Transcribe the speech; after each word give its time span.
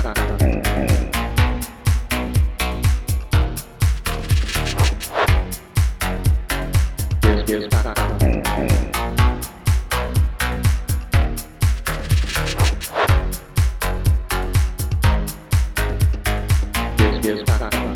yes, 17.24 17.93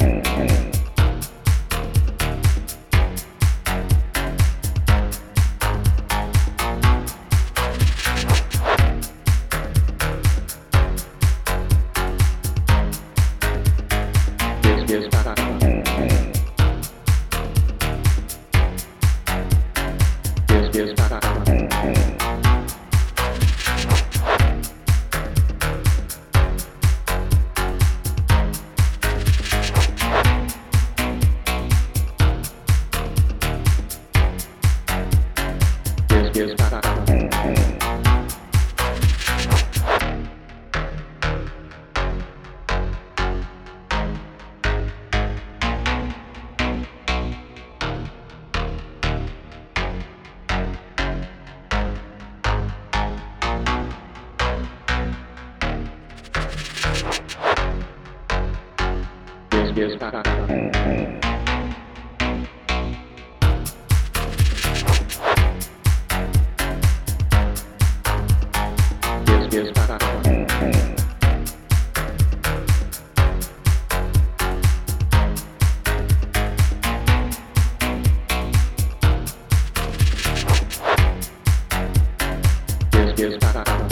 is 20.79 21.48
Yes, 59.79 59.95
yes, 83.17 83.39
yes. 83.45 83.88